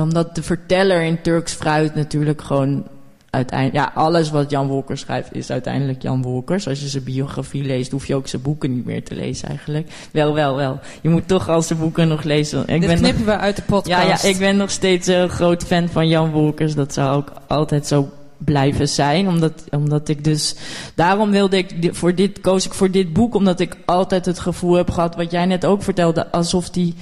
omdat 0.00 0.34
de 0.34 0.42
verteller 0.42 1.02
in 1.02 1.22
Turks 1.22 1.52
fruit 1.52 1.94
natuurlijk 1.94 2.42
gewoon 2.42 2.86
uiteindelijk... 3.30 3.84
Ja, 3.84 3.92
alles 3.94 4.30
wat 4.30 4.50
Jan 4.50 4.66
Wolkers 4.66 5.00
schrijft 5.00 5.34
is 5.34 5.50
uiteindelijk 5.50 6.02
Jan 6.02 6.22
Wolkers. 6.22 6.68
Als 6.68 6.80
je 6.80 6.88
zijn 6.88 7.04
biografie 7.04 7.64
leest, 7.64 7.90
hoef 7.90 8.06
je 8.06 8.14
ook 8.14 8.28
zijn 8.28 8.42
boeken 8.42 8.74
niet 8.74 8.84
meer 8.84 9.04
te 9.04 9.14
lezen 9.14 9.48
eigenlijk. 9.48 9.90
Wel, 10.12 10.34
wel, 10.34 10.56
wel. 10.56 10.80
Je 11.00 11.08
moet 11.08 11.28
toch 11.28 11.48
al 11.48 11.62
zijn 11.62 11.78
boeken 11.78 12.08
nog 12.08 12.22
lezen. 12.22 12.60
Ik 12.60 12.80
Dit 12.80 12.88
ben 12.88 12.98
knippen 12.98 13.24
we 13.24 13.36
uit 13.36 13.56
de 13.56 13.62
podcast. 13.62 14.02
Ja, 14.02 14.08
ja, 14.08 14.22
ik 14.22 14.38
ben 14.38 14.56
nog 14.56 14.70
steeds 14.70 15.06
een 15.06 15.28
groot 15.28 15.64
fan 15.64 15.88
van 15.88 16.08
Jan 16.08 16.30
Wolkers. 16.30 16.74
Dat 16.74 16.92
zou 16.92 17.16
ook 17.16 17.32
altijd 17.46 17.86
zo 17.86 18.08
blijven 18.44 18.88
zijn. 18.88 19.28
Omdat, 19.28 19.64
omdat 19.70 20.08
ik 20.08 20.24
dus. 20.24 20.54
Daarom 20.94 21.30
wilde 21.30 21.56
ik 21.56 21.88
voor 21.94 22.14
dit 22.14 22.40
koos 22.40 22.66
ik 22.66 22.74
voor 22.74 22.90
dit 22.90 23.12
boek. 23.12 23.34
Omdat 23.34 23.60
ik 23.60 23.76
altijd 23.84 24.26
het 24.26 24.38
gevoel 24.38 24.74
heb 24.74 24.90
gehad, 24.90 25.16
wat 25.16 25.30
jij 25.30 25.46
net 25.46 25.64
ook 25.64 25.82
vertelde, 25.82 26.32
alsof 26.32 26.70
die 26.70 26.94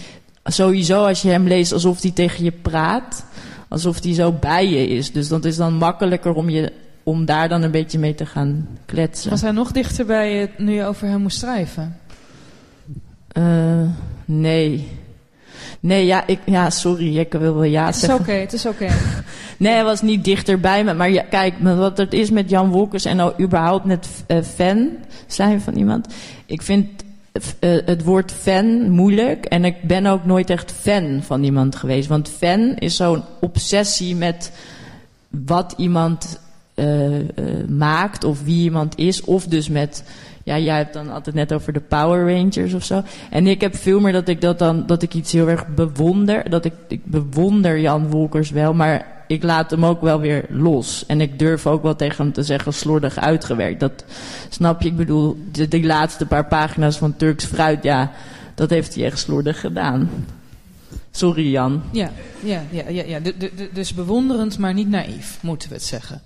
sowieso 0.45 1.07
als 1.07 1.23
je 1.23 1.29
hem 1.29 1.47
leest 1.47 1.73
alsof 1.73 2.03
hij 2.03 2.11
tegen 2.11 2.45
je 2.45 2.53
praat. 2.53 3.25
Alsof 3.69 4.03
hij 4.03 4.15
zo 4.15 4.33
bij 4.33 4.69
je 4.69 4.87
is. 4.87 5.13
Dus 5.13 5.29
dat 5.29 5.45
is 5.45 5.57
dan 5.57 5.75
makkelijker 5.75 6.35
om, 6.35 6.49
je, 6.49 6.73
om 7.03 7.25
daar 7.25 7.49
dan 7.49 7.63
een 7.63 7.71
beetje 7.71 7.99
mee 7.99 8.15
te 8.15 8.27
gaan 8.27 8.69
kletsen. 8.87 9.31
Was 9.31 9.41
hij 9.41 9.51
nog 9.51 9.73
dichter 9.73 10.07
bij 10.07 10.35
je 10.35 10.49
nu 10.57 10.73
je 10.73 10.85
over 10.85 11.09
hem 11.09 11.21
moest 11.21 11.39
schrijven? 11.39 11.99
Uh, 13.39 13.89
nee. 14.25 14.89
Nee, 15.81 16.07
ja, 16.07 16.27
ik, 16.27 16.39
ja, 16.45 16.71
sorry, 16.71 17.19
ik 17.19 17.33
wil 17.33 17.55
wel 17.55 17.63
ja 17.63 17.87
het 17.87 17.97
zeggen. 17.97 18.19
Het 18.19 18.27
is 18.27 18.31
oké, 18.31 18.41
het 18.41 18.53
is 18.53 18.67
oké. 18.67 18.87
nee, 19.59 19.73
hij 19.73 19.85
was 19.85 20.03
niet 20.03 20.25
dichter 20.25 20.61
bij 20.61 20.85
me. 20.85 20.95
Maar 20.95 21.11
ja, 21.11 21.23
kijk, 21.23 21.55
wat 21.61 21.99
het 21.99 22.13
is 22.13 22.31
met 22.31 22.51
Jan 22.51 22.71
Wolkers 22.71 23.05
en 23.05 23.17
nou 23.17 23.33
überhaupt 23.41 23.85
net 23.85 24.09
uh, 24.29 24.43
fan 24.43 24.91
zijn 25.27 25.61
van 25.61 25.77
iemand. 25.77 26.15
Ik 26.47 26.63
vind 26.63 26.87
uh, 27.61 27.79
het 27.85 28.05
woord 28.05 28.33
fan 28.33 28.91
moeilijk. 28.91 29.45
En 29.45 29.65
ik 29.65 29.83
ben 29.83 30.07
ook 30.07 30.25
nooit 30.25 30.51
echt 30.51 30.73
fan 30.73 31.23
van 31.23 31.43
iemand 31.43 31.77
geweest. 31.77 32.09
Want 32.09 32.29
fan 32.29 32.75
is 32.75 32.97
zo'n 32.97 33.23
obsessie 33.41 34.17
met 34.17 34.53
wat 35.29 35.75
iemand 35.77 36.41
uh, 36.75 37.09
maakt 37.69 38.25
of 38.25 38.43
wie 38.43 38.63
iemand 38.63 38.99
is. 38.99 39.25
Of 39.25 39.47
dus 39.47 39.69
met, 39.69 40.05
ja, 40.43 40.59
jij 40.59 40.77
hebt 40.77 40.93
dan 40.93 41.11
altijd 41.11 41.37
net 41.37 41.53
over 41.53 41.73
de 41.73 41.81
Power 41.81 42.35
Rangers 42.35 42.75
of 42.75 42.85
zo. 42.85 43.03
En 43.31 43.47
ik 43.47 43.61
heb 43.61 43.77
veel 43.77 44.01
meer 44.01 44.13
dat 44.13 44.29
ik 44.29 44.41
dat 44.41 44.59
dan, 44.59 44.87
dat 44.87 45.03
ik 45.03 45.15
iets 45.15 45.33
heel 45.33 45.49
erg 45.49 45.67
bewonder. 45.67 46.51
Dat 46.51 46.65
ik, 46.65 46.73
ik 46.89 47.05
bewonder 47.05 47.81
Jan 47.81 48.11
Wolkers 48.11 48.51
wel, 48.51 48.75
maar 48.75 49.18
ik 49.29 49.43
laat 49.43 49.71
hem 49.71 49.85
ook 49.85 50.01
wel 50.01 50.21
weer 50.21 50.45
los. 50.49 51.07
En 51.07 51.21
ik 51.21 51.39
durf 51.39 51.67
ook 51.67 51.83
wel 51.83 51.97
tegen 51.97 52.25
hem 52.25 52.33
te 52.33 52.43
zeggen 52.43 52.73
slordig 52.75 53.19
uitgewerkt. 53.19 53.81
Dat 53.81 54.05
snap 54.49 54.83
je, 54.83 54.89
ik 54.89 54.97
bedoel, 54.97 55.39
die, 55.69 55.87
laatste 55.87 56.27
paar 56.27 56.47
pagina's 56.47 56.97
van 56.97 57.17
Turks 57.17 57.45
fruit, 57.45 57.83
ja, 57.83 58.13
dat 58.55 58.71
heeft 58.71 58.95
hij 58.95 59.05
echt 59.05 59.19
slordig 59.19 59.61
gedaan. 59.61 60.11
Sorry 61.11 61.51
Jan. 61.51 61.83
Ja, 61.93 62.11
ja, 62.41 62.63
ja, 62.71 62.89
ja, 62.89 63.03
ja. 63.05 63.21
Du- 63.21 63.37
du- 63.39 63.51
du- 63.57 63.71
dus 63.73 63.95
bewonderend, 63.95 64.59
maar 64.59 64.75
niet 64.75 64.89
naïef, 64.89 65.39
moeten 65.43 65.69
we 65.69 65.75
het 65.75 65.85
zeggen. 65.85 66.23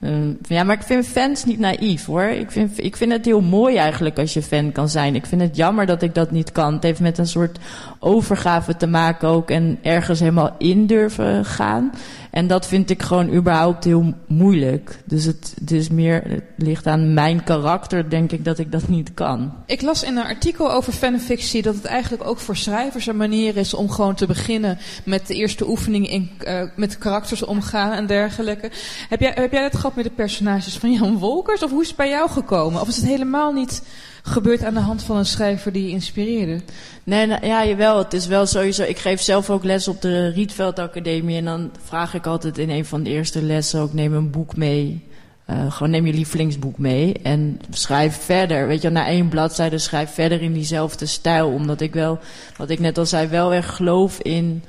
Eh, 0.00 0.10
ja, 0.48 0.64
maar 0.64 0.76
ik 0.76 0.82
vind 0.82 1.06
fans 1.06 1.44
niet 1.44 1.58
naïef 1.58 2.06
hoor. 2.06 2.22
Ik 2.22 2.50
vind, 2.50 2.84
ik 2.84 2.96
vind 2.96 3.12
het 3.12 3.24
heel 3.24 3.40
mooi 3.40 3.76
eigenlijk 3.76 4.18
als 4.18 4.34
je 4.34 4.42
fan 4.42 4.72
kan 4.72 4.88
zijn. 4.88 5.14
Ik 5.14 5.26
vind 5.26 5.40
het 5.40 5.56
jammer 5.56 5.86
dat 5.86 6.02
ik 6.02 6.14
dat 6.14 6.30
niet 6.30 6.52
kan. 6.52 6.72
Het 6.72 6.82
heeft 6.82 7.00
met 7.00 7.18
een 7.18 7.26
soort 7.26 7.58
overgave 7.98 8.76
te 8.76 8.86
maken 8.86 9.28
ook. 9.28 9.50
En 9.50 9.78
ergens 9.82 10.20
helemaal 10.20 10.54
in 10.58 10.86
durven 10.86 11.44
gaan. 11.44 11.92
En 12.34 12.46
dat 12.46 12.66
vind 12.66 12.90
ik 12.90 13.02
gewoon 13.02 13.34
überhaupt 13.34 13.84
heel 13.84 14.14
moeilijk. 14.26 14.98
Dus 15.04 15.24
het, 15.24 15.54
het 15.60 15.70
is 15.70 15.88
meer, 15.88 16.42
ligt 16.56 16.86
aan 16.86 17.14
mijn 17.14 17.44
karakter, 17.44 18.10
denk 18.10 18.32
ik, 18.32 18.44
dat 18.44 18.58
ik 18.58 18.72
dat 18.72 18.88
niet 18.88 19.14
kan. 19.14 19.52
Ik 19.66 19.82
las 19.82 20.02
in 20.02 20.16
een 20.16 20.24
artikel 20.24 20.72
over 20.72 20.92
fanfictie 20.92 21.62
dat 21.62 21.74
het 21.74 21.84
eigenlijk 21.84 22.26
ook 22.26 22.38
voor 22.38 22.56
schrijvers 22.56 23.06
een 23.06 23.16
manier 23.16 23.56
is 23.56 23.74
om 23.74 23.90
gewoon 23.90 24.14
te 24.14 24.26
beginnen 24.26 24.78
met 25.04 25.26
de 25.26 25.34
eerste 25.34 25.68
oefening 25.68 26.10
in, 26.10 26.30
eh, 26.38 26.62
met 26.76 26.98
karakters 26.98 27.42
omgaan 27.42 27.92
en 27.92 28.06
dergelijke. 28.06 28.70
Heb 29.08 29.20
jij, 29.20 29.32
heb 29.34 29.52
jij 29.52 29.62
dat 29.62 29.80
met 29.92 30.04
de 30.04 30.10
personages 30.10 30.78
van 30.78 30.92
Jan 30.92 31.18
Wolkers 31.18 31.62
of 31.62 31.70
hoe 31.70 31.82
is 31.82 31.88
het 31.88 31.96
bij 31.96 32.08
jou 32.08 32.30
gekomen? 32.30 32.80
Of 32.80 32.88
is 32.88 32.96
het 32.96 33.04
helemaal 33.04 33.52
niet 33.52 33.82
gebeurd 34.22 34.64
aan 34.64 34.74
de 34.74 34.80
hand 34.80 35.02
van 35.02 35.16
een 35.16 35.26
schrijver 35.26 35.72
die 35.72 35.84
je 35.86 35.90
inspireerde? 35.90 36.60
Nee, 37.04 37.26
nou, 37.26 37.46
ja, 37.46 37.66
jawel. 37.66 37.98
Het 37.98 38.12
is 38.12 38.26
wel 38.26 38.46
sowieso. 38.46 38.82
Ik 38.82 38.98
geef 38.98 39.20
zelf 39.20 39.50
ook 39.50 39.64
les 39.64 39.88
op 39.88 40.00
de 40.00 40.28
Rietveld 40.28 40.78
Academie. 40.78 41.36
En 41.36 41.44
dan 41.44 41.70
vraag 41.84 42.14
ik 42.14 42.26
altijd 42.26 42.58
in 42.58 42.70
een 42.70 42.84
van 42.84 43.02
de 43.02 43.10
eerste 43.10 43.42
lessen 43.42 43.80
ook: 43.80 43.92
neem 43.92 44.14
een 44.14 44.30
boek 44.30 44.56
mee. 44.56 45.04
Eh, 45.44 45.72
gewoon 45.72 45.90
neem 45.90 46.06
je 46.06 46.12
lievelingsboek 46.12 46.78
mee. 46.78 47.12
En 47.22 47.60
schrijf 47.70 48.16
verder. 48.16 48.66
Weet 48.66 48.82
je, 48.82 48.90
na 48.90 49.06
één 49.06 49.28
bladzijde 49.28 49.78
schrijf 49.78 50.10
verder 50.10 50.42
in 50.42 50.52
diezelfde 50.52 51.06
stijl. 51.06 51.48
Omdat 51.48 51.80
ik 51.80 51.92
wel, 51.92 52.18
wat 52.56 52.70
ik 52.70 52.78
net 52.78 52.98
al 52.98 53.06
zei, 53.06 53.28
wel 53.28 53.54
erg 53.54 53.76
geloof 53.76 54.18
in 54.20 54.62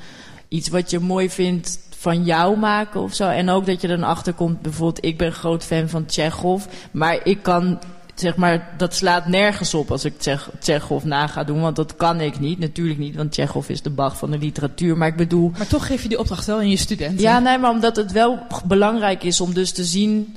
iets 0.47 0.69
wat 0.69 0.89
je 0.89 0.99
mooi 0.99 1.29
vindt 1.29 1.79
van 2.05 2.23
jou 2.23 2.57
maken 2.57 3.01
of 3.01 3.13
zo. 3.13 3.29
En 3.29 3.49
ook 3.49 3.65
dat 3.65 3.81
je 3.81 3.87
dan 3.87 4.03
achterkomt, 4.03 4.61
bijvoorbeeld, 4.61 5.05
ik 5.05 5.17
ben 5.17 5.31
groot 5.31 5.63
fan 5.63 5.89
van 5.89 6.05
Tsjechov. 6.05 6.65
Maar 6.91 7.19
ik 7.23 7.43
kan 7.43 7.79
zeg 8.15 8.35
maar, 8.35 8.73
dat 8.77 8.93
slaat 8.95 9.27
nergens 9.27 9.73
op 9.73 9.91
als 9.91 10.05
ik 10.05 10.17
Tsjech- 10.17 10.49
Tsjechov 10.59 11.03
na 11.03 11.27
ga 11.27 11.43
doen. 11.43 11.61
Want 11.61 11.75
dat 11.75 11.95
kan 11.95 12.21
ik 12.21 12.39
niet. 12.39 12.59
Natuurlijk 12.59 12.99
niet, 12.99 13.15
want 13.15 13.31
Tsjechov 13.31 13.69
is 13.69 13.81
de 13.81 13.89
Bach 13.89 14.17
van 14.17 14.31
de 14.31 14.37
literatuur. 14.37 14.97
Maar 14.97 15.07
ik 15.07 15.15
bedoel... 15.15 15.51
Maar 15.57 15.67
toch 15.67 15.87
geef 15.87 16.01
je 16.03 16.09
die 16.09 16.19
opdracht 16.19 16.45
wel 16.45 16.57
aan 16.57 16.69
je 16.69 16.77
studenten. 16.77 17.21
Ja, 17.21 17.39
nee, 17.39 17.57
maar 17.57 17.71
omdat 17.71 17.95
het 17.95 18.11
wel 18.11 18.39
belangrijk 18.65 19.23
is 19.23 19.41
om 19.41 19.53
dus 19.53 19.71
te 19.71 19.83
zien 19.83 20.35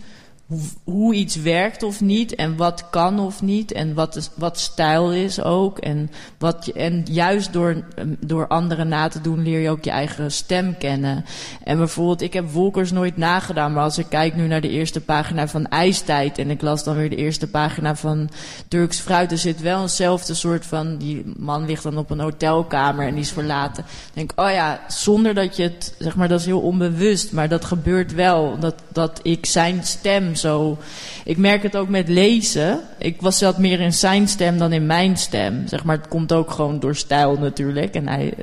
hoe, 0.84 1.14
iets 1.14 1.36
werkt 1.36 1.82
of 1.82 2.00
niet. 2.00 2.34
En 2.34 2.56
wat 2.56 2.90
kan 2.90 3.20
of 3.20 3.42
niet. 3.42 3.72
En 3.72 3.94
wat, 3.94 4.16
is, 4.16 4.30
wat 4.34 4.58
stijl 4.58 5.12
is 5.12 5.42
ook. 5.42 5.78
En, 5.78 6.10
wat 6.38 6.66
je, 6.66 6.72
en 6.72 7.02
juist 7.10 7.52
door, 7.52 7.84
um, 7.98 8.16
door 8.20 8.46
anderen 8.46 8.88
na 8.88 9.08
te 9.08 9.20
doen 9.20 9.42
leer 9.42 9.60
je 9.60 9.70
ook 9.70 9.84
je 9.84 9.90
eigen 9.90 10.32
stem 10.32 10.78
kennen. 10.78 11.24
En 11.64 11.76
bijvoorbeeld, 11.76 12.22
ik 12.22 12.32
heb 12.32 12.50
Wolkers 12.50 12.92
nooit 12.92 13.16
nagedaan. 13.16 13.72
Maar 13.72 13.82
als 13.82 13.98
ik 13.98 14.06
kijk 14.08 14.36
nu 14.36 14.46
naar 14.46 14.60
de 14.60 14.68
eerste 14.68 15.00
pagina 15.00 15.48
van 15.48 15.66
IJstijd. 15.66 16.38
En 16.38 16.50
ik 16.50 16.62
las 16.62 16.84
dan 16.84 16.96
weer 16.96 17.10
de 17.10 17.16
eerste 17.16 17.46
pagina 17.46 17.96
van 17.96 18.30
Turks 18.68 18.98
Fruit. 18.98 19.32
Er 19.32 19.38
zit 19.38 19.60
wel 19.60 19.82
eenzelfde 19.82 20.34
soort 20.34 20.66
van... 20.66 20.96
Die 20.96 21.32
man 21.36 21.66
ligt 21.66 21.82
dan 21.82 21.98
op 21.98 22.10
een 22.10 22.20
hotelkamer 22.20 23.06
en 23.06 23.12
die 23.12 23.22
is 23.22 23.32
verlaten. 23.32 23.84
Ik 23.84 24.12
denk, 24.12 24.32
oh 24.36 24.50
ja, 24.50 24.80
zonder 24.88 25.34
dat 25.34 25.56
je 25.56 25.62
het... 25.62 25.94
Zeg 25.98 26.16
maar, 26.16 26.28
dat 26.28 26.40
is 26.40 26.46
heel 26.46 26.60
onbewust. 26.60 27.32
Maar 27.32 27.48
dat 27.48 27.64
gebeurt 27.64 28.14
wel. 28.14 28.58
Dat, 28.58 28.74
dat 28.92 29.20
ik 29.22 29.46
zijn 29.46 29.84
stem 29.84 30.36
zo... 30.38 30.78
Ik 31.24 31.36
merk 31.36 31.62
het 31.62 31.76
ook 31.76 31.88
met 31.88 32.08
lezen. 32.08 32.80
Ik 32.98 33.20
was 33.20 33.40
wat 33.40 33.58
meer 33.58 33.80
in 33.80 33.92
zijn 33.92 34.28
stem 34.28 34.58
dan 34.58 34.72
in 34.72 34.86
mijn 34.86 35.16
stem. 35.16 35.66
Zeg 35.66 35.84
maar, 35.84 35.96
het 35.96 36.08
komt 36.08 36.32
ook 36.32 36.50
gewoon 36.50 36.80
door 36.80 36.96
stijl 36.96 37.36
natuurlijk. 37.38 37.94
En 37.94 38.08
hij, 38.08 38.34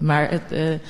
maar 0.00 0.30
het, 0.30 0.80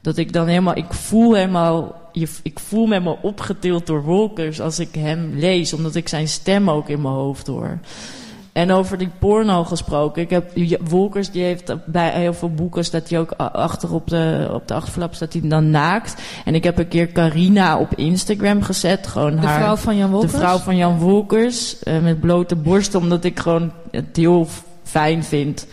dat 0.00 0.16
ik 0.16 0.32
dan 0.32 0.46
helemaal... 0.46 0.76
Ik 0.76 0.92
voel 0.92 1.34
helemaal... 1.34 2.02
Ik 2.42 2.60
voel 2.60 2.86
me 2.86 2.92
helemaal 2.92 3.18
opgetild 3.22 3.86
door 3.86 4.02
Wolkers 4.02 4.60
als 4.60 4.78
ik 4.78 4.94
hem 4.94 5.32
lees. 5.36 5.72
Omdat 5.72 5.94
ik 5.94 6.08
zijn 6.08 6.28
stem 6.28 6.70
ook 6.70 6.88
in 6.88 7.00
mijn 7.00 7.14
hoofd 7.14 7.46
hoor. 7.46 7.78
En 8.54 8.70
over 8.70 8.98
die 8.98 9.10
porno 9.18 9.64
gesproken. 9.64 10.22
Ik 10.22 10.30
heb 10.30 10.52
Wolkers, 10.88 11.30
die 11.30 11.42
heeft 11.42 11.74
bij 11.86 12.10
heel 12.10 12.34
veel 12.34 12.50
boeken 12.50 12.84
staat 12.84 13.08
hij 13.08 13.18
ook 13.18 13.32
achter 13.32 13.94
op 13.94 14.08
de, 14.08 14.48
op 14.52 14.68
de 14.68 14.74
achterflap 14.74 15.14
staat 15.14 15.32
hij 15.32 15.42
dan 15.48 15.70
naakt. 15.70 16.22
En 16.44 16.54
ik 16.54 16.64
heb 16.64 16.78
een 16.78 16.88
keer 16.88 17.12
Carina 17.12 17.78
op 17.78 17.94
Instagram 17.94 18.62
gezet. 18.62 19.06
Gewoon 19.06 19.36
de 19.36 19.46
haar, 19.46 19.60
vrouw 19.60 19.76
van 19.76 19.96
Jan 19.96 20.10
Wolkers? 20.10 20.32
De 20.32 20.38
vrouw 20.38 20.58
van 20.58 20.76
Jan 20.76 20.98
Wolkers. 20.98 21.76
Uh, 21.84 21.98
met 22.00 22.20
blote 22.20 22.56
borst. 22.56 22.94
Omdat 22.94 23.24
ik 23.24 23.38
gewoon 23.38 23.72
het 23.90 24.16
heel 24.16 24.46
fijn 24.82 25.24
vind 25.24 25.66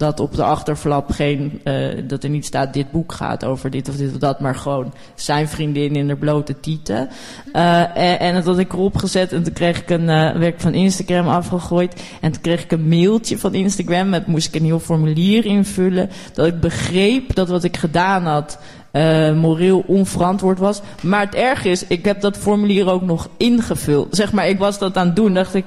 dat 0.00 0.20
op 0.20 0.34
de 0.34 0.42
achterflap 0.42 1.10
geen, 1.10 1.60
uh, 1.64 1.88
dat 2.06 2.24
er 2.24 2.30
niet 2.30 2.44
staat 2.44 2.74
dit 2.74 2.90
boek 2.90 3.12
gaat 3.12 3.44
over 3.44 3.70
dit 3.70 3.88
of 3.88 3.96
dit 3.96 4.12
of 4.12 4.18
dat, 4.18 4.40
maar 4.40 4.54
gewoon 4.54 4.94
zijn 5.14 5.48
vriendin 5.48 5.96
in 5.96 6.06
de 6.06 6.16
blote 6.16 6.60
tieten. 6.60 7.08
Uh, 7.52 7.96
en, 7.96 8.18
en 8.18 8.34
dat 8.34 8.44
had 8.44 8.58
ik 8.58 8.72
erop 8.72 8.96
gezet 8.96 9.32
en 9.32 9.42
toen 9.42 9.52
kreeg 9.52 9.80
ik 9.80 9.90
een, 9.90 10.00
uh, 10.00 10.32
werd 10.32 10.54
ik 10.54 10.60
van 10.60 10.74
Instagram 10.74 11.28
afgegooid 11.28 12.02
en 12.20 12.32
toen 12.32 12.42
kreeg 12.42 12.62
ik 12.62 12.72
een 12.72 12.88
mailtje 12.88 13.38
van 13.38 13.54
Instagram 13.54 14.08
met 14.08 14.26
moest 14.26 14.48
ik 14.48 14.54
een 14.54 14.66
heel 14.66 14.80
formulier 14.80 15.44
invullen 15.44 16.10
dat 16.34 16.46
ik 16.46 16.60
begreep 16.60 17.34
dat 17.34 17.48
wat 17.48 17.64
ik 17.64 17.76
gedaan 17.76 18.26
had 18.26 18.58
uh, 18.92 19.32
moreel 19.34 19.84
onverantwoord 19.86 20.58
was. 20.58 20.80
Maar 21.02 21.20
het 21.20 21.34
erg 21.34 21.64
is, 21.64 21.86
ik 21.86 22.04
heb 22.04 22.20
dat 22.20 22.36
formulier 22.36 22.90
ook 22.90 23.02
nog 23.02 23.28
ingevuld. 23.36 24.16
Zeg 24.16 24.32
maar, 24.32 24.48
ik 24.48 24.58
was 24.58 24.78
dat 24.78 24.96
aan 24.96 25.06
het 25.06 25.16
doen, 25.16 25.34
dacht 25.34 25.54
ik, 25.54 25.64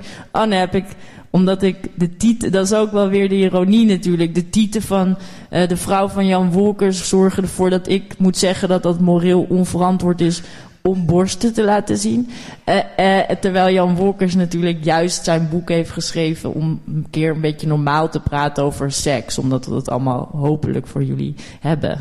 nee, 0.47 0.59
heb 0.59 0.75
ik 0.75 0.85
omdat 1.33 1.61
ik 1.61 1.77
de 1.95 2.17
titel, 2.17 2.51
dat 2.51 2.65
is 2.65 2.73
ook 2.73 2.91
wel 2.91 3.09
weer 3.09 3.29
de 3.29 3.35
ironie 3.35 3.85
natuurlijk. 3.85 4.35
De 4.35 4.49
titel 4.49 4.81
van 4.81 5.17
uh, 5.51 5.67
de 5.67 5.77
vrouw 5.77 6.07
van 6.07 6.27
Jan 6.27 6.51
Wolkers 6.51 7.09
zorgen 7.09 7.43
ervoor 7.43 7.69
dat 7.69 7.87
ik 7.87 8.17
moet 8.17 8.37
zeggen 8.37 8.69
dat 8.69 8.83
dat 8.83 8.99
moreel 8.99 9.45
onverantwoord 9.49 10.21
is 10.21 10.41
om 10.81 11.05
borsten 11.05 11.53
te 11.53 11.63
laten 11.63 11.97
zien. 11.97 12.29
Uh, 12.65 12.75
uh, 12.99 13.19
terwijl 13.19 13.73
Jan 13.73 13.95
Wolkers 13.95 14.35
natuurlijk 14.35 14.83
juist 14.83 15.23
zijn 15.23 15.49
boek 15.49 15.69
heeft 15.69 15.91
geschreven 15.91 16.53
om 16.53 16.81
een 16.87 17.07
keer 17.09 17.31
een 17.31 17.41
beetje 17.41 17.67
normaal 17.67 18.09
te 18.09 18.19
praten 18.19 18.63
over 18.63 18.91
seks. 18.91 19.37
Omdat 19.37 19.65
we 19.65 19.71
dat 19.71 19.89
allemaal 19.89 20.29
hopelijk 20.31 20.87
voor 20.87 21.03
jullie 21.03 21.35
hebben. 21.59 21.99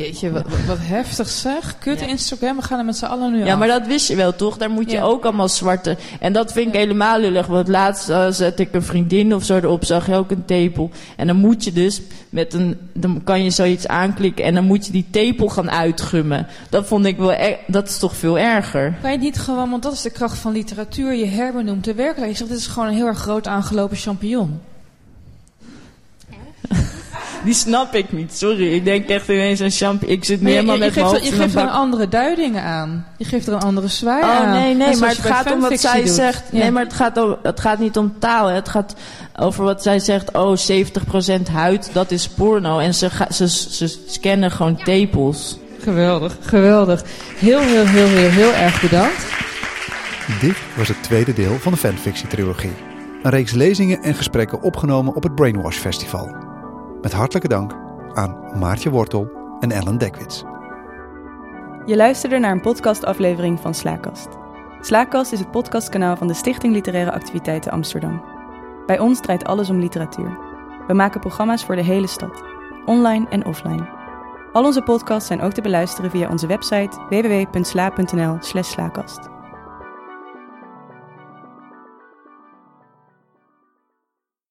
Jeetje, 0.00 0.30
wat, 0.30 0.44
wat 0.66 0.78
heftig 0.80 1.28
zeg. 1.28 1.78
Kut 1.78 2.00
Ja. 2.00 2.06
Instagram, 2.06 2.56
we 2.56 2.62
gaan 2.62 2.78
er 2.78 2.84
met 2.84 2.96
z'n 2.96 3.04
allen 3.04 3.32
nu 3.32 3.44
Ja, 3.44 3.52
af. 3.52 3.58
maar 3.58 3.68
dat 3.68 3.86
wist 3.86 4.08
je 4.08 4.16
wel, 4.16 4.36
toch? 4.36 4.56
Daar 4.56 4.70
moet 4.70 4.90
je 4.90 4.96
Ja. 4.96 5.02
ook 5.02 5.24
allemaal 5.24 5.48
zwarte... 5.48 5.96
En 6.20 6.32
dat 6.32 6.52
vind 6.52 6.66
ik 6.68 6.74
helemaal 6.74 7.18
lullig. 7.20 7.46
Want 7.46 7.68
laatst 7.68 8.08
uh, 8.10 8.26
zet 8.30 8.60
ik 8.60 8.74
een 8.74 8.82
vriendin 8.82 9.34
of 9.34 9.44
zo 9.44 9.56
erop, 9.56 9.84
zag 9.84 10.06
je 10.06 10.14
ook 10.14 10.30
een 10.30 10.44
tepel. 10.44 10.90
En 11.16 11.26
dan 11.26 11.36
moet 11.36 11.64
je 11.64 11.72
dus 11.72 12.00
met 12.30 12.54
een... 12.54 12.78
Dan 12.92 13.20
kan 13.24 13.44
je 13.44 13.50
zoiets 13.50 13.86
aanklikken 13.86 14.44
en 14.44 14.54
dan 14.54 14.64
moet 14.64 14.86
je 14.86 14.92
die 14.92 15.06
tepel 15.10 15.48
gaan 15.48 15.70
uitgummen. 15.70 16.46
Dat 16.70 16.86
vond 16.86 17.04
ik 17.06 17.16
wel... 17.16 17.32
e- 17.32 17.56
Dat 17.66 17.88
is 17.88 17.98
toch 17.98 18.16
veel 18.16 18.38
erger? 18.38 18.94
Kan 19.02 19.12
je 19.12 19.18
niet 19.18 19.38
gewoon, 19.38 19.70
want 19.70 19.82
dat 19.82 19.92
is 19.92 20.02
de 20.02 20.10
kracht 20.10 20.38
van 20.38 20.52
literatuur, 20.52 21.14
je 21.14 21.26
herbenoemt 21.26 21.84
de 21.84 21.94
werkelijkheid. 21.94 22.30
Je 22.32 22.36
zegt, 22.38 22.50
dit 22.50 22.58
is 22.58 22.66
gewoon 22.66 22.88
een 22.88 22.94
heel 22.94 23.06
erg 23.06 23.18
groot 23.18 23.46
aangelopen 23.46 23.96
champignon. 23.96 24.60
Die 27.44 27.54
snap 27.54 27.94
ik 27.94 28.12
niet, 28.12 28.36
sorry. 28.36 28.74
Ik 28.74 28.84
denk 28.84 29.08
echt 29.08 29.28
ineens 29.28 29.60
een 29.60 29.70
champ... 29.70 30.02
Ik 30.04 30.24
zit 30.24 30.40
je, 30.40 30.46
helemaal 30.46 30.74
je, 30.74 30.80
je 30.80 30.86
met 30.86 30.94
mijn 30.94 31.06
geeft, 31.06 31.06
er, 31.06 31.12
hoofd 31.12 31.24
je 31.24 31.32
een 31.32 31.38
geeft 31.42 31.54
er 31.54 31.64
bak- 31.64 31.72
andere 31.74 32.08
duidingen 32.08 32.62
aan. 32.62 33.06
Je 33.16 33.24
geeft 33.24 33.46
er 33.46 33.52
een 33.52 33.60
andere 33.60 33.88
zwaai 33.88 34.22
Oh 34.22 34.30
aan. 34.36 34.50
nee, 34.50 34.74
nee, 34.74 34.96
maar 34.96 35.08
het 35.08 35.18
gaat 35.18 35.52
om 35.52 35.60
wat 35.60 35.80
zij 35.80 36.02
doet. 36.02 36.10
zegt. 36.12 36.42
Ja. 36.52 36.58
Nee, 36.58 36.70
maar 36.70 36.82
het 36.84 36.92
gaat, 36.92 37.16
om, 37.16 37.36
het 37.42 37.60
gaat 37.60 37.78
niet 37.78 37.96
om 37.96 38.14
taal. 38.18 38.46
hè. 38.46 38.54
Het 38.54 38.68
gaat 38.68 38.94
over 39.36 39.64
wat 39.64 39.82
zij 39.82 39.98
zegt. 39.98 40.32
Oh, 40.32 40.56
70% 40.56 41.42
huid, 41.52 41.90
dat 41.92 42.10
is 42.10 42.28
porno. 42.28 42.78
En 42.78 42.94
ze, 42.94 43.10
ga, 43.10 43.32
ze, 43.32 43.48
ze 43.48 43.98
scannen 44.06 44.50
gewoon 44.50 44.76
tepels. 44.84 45.58
Geweldig, 45.82 46.36
geweldig. 46.40 47.02
Heel, 47.36 47.60
heel, 47.60 47.86
heel, 47.86 48.06
heel, 48.06 48.30
heel 48.30 48.52
erg 48.52 48.80
bedankt. 48.80 49.24
Dit 50.40 50.56
was 50.76 50.88
het 50.88 51.02
tweede 51.02 51.32
deel 51.32 51.56
van 51.58 51.72
de 51.72 51.78
fanfictie-trilogie. 51.78 52.72
Een 53.22 53.30
reeks 53.30 53.52
lezingen 53.52 54.02
en 54.02 54.14
gesprekken 54.14 54.62
opgenomen 54.62 55.14
op 55.14 55.22
het 55.22 55.34
Brainwash 55.34 55.76
Festival. 55.76 56.34
Met 57.02 57.12
hartelijke 57.12 57.48
dank 57.48 57.72
aan 58.14 58.58
Maartje 58.58 58.90
Wortel 58.90 59.30
en 59.60 59.70
Ellen 59.70 59.98
Dekwits. 59.98 60.44
Je 61.86 61.96
luisterde 61.96 62.38
naar 62.38 62.52
een 62.52 62.60
podcastaflevering 62.60 63.60
van 63.60 63.74
Slaakast. 63.74 64.28
Slaakast 64.80 65.32
is 65.32 65.38
het 65.38 65.50
podcastkanaal 65.50 66.16
van 66.16 66.26
de 66.26 66.34
Stichting 66.34 66.72
Literaire 66.72 67.12
Activiteiten 67.12 67.72
Amsterdam. 67.72 68.22
Bij 68.86 68.98
ons 68.98 69.20
draait 69.20 69.44
alles 69.44 69.70
om 69.70 69.78
literatuur. 69.78 70.38
We 70.86 70.94
maken 70.94 71.20
programma's 71.20 71.64
voor 71.64 71.76
de 71.76 71.82
hele 71.82 72.06
stad, 72.06 72.42
online 72.86 73.28
en 73.28 73.46
offline. 73.46 73.88
Al 74.52 74.64
onze 74.64 74.82
podcasts 74.82 75.26
zijn 75.26 75.40
ook 75.40 75.52
te 75.52 75.62
beluisteren 75.62 76.10
via 76.10 76.30
onze 76.30 76.46
website 76.46 76.98
www.sla.nl/slaakast. 77.08 79.28